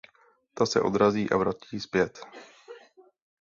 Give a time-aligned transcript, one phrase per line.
[0.53, 2.19] Ta se odrazí a vrátí zpět.